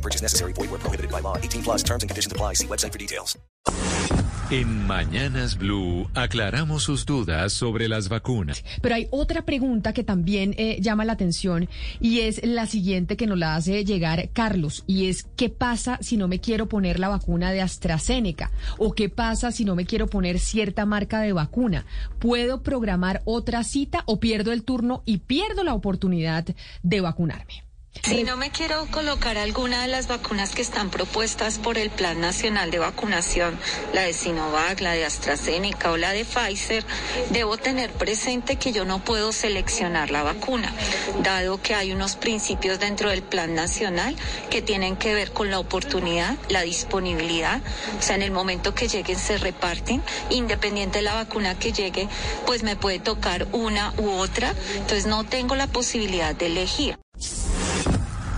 [0.00, 0.54] No purchase necessary.
[0.54, 1.36] Void where prohibited by law.
[1.36, 2.54] 18 plus terms and conditions apply.
[2.54, 3.38] See website for details.
[4.50, 8.64] En Mañanas Blue aclaramos sus dudas sobre las vacunas.
[8.82, 11.68] Pero hay otra pregunta que también eh, llama la atención
[12.00, 16.16] y es la siguiente que nos la hace llegar Carlos y es ¿qué pasa si
[16.16, 18.50] no me quiero poner la vacuna de AstraZeneca?
[18.78, 21.84] ¿O qué pasa si no me quiero poner cierta marca de vacuna?
[22.18, 26.44] ¿Puedo programar otra cita o pierdo el turno y pierdo la oportunidad
[26.82, 27.69] de vacunarme?
[28.10, 32.20] Si no me quiero colocar alguna de las vacunas que están propuestas por el Plan
[32.20, 33.58] Nacional de Vacunación,
[33.92, 36.84] la de Sinovac, la de AstraZeneca o la de Pfizer,
[37.30, 40.72] debo tener presente que yo no puedo seleccionar la vacuna,
[41.22, 44.16] dado que hay unos principios dentro del Plan Nacional
[44.50, 47.60] que tienen que ver con la oportunidad, la disponibilidad,
[47.98, 52.08] o sea, en el momento que lleguen se reparten, independiente de la vacuna que llegue,
[52.46, 56.98] pues me puede tocar una u otra, entonces no tengo la posibilidad de elegir.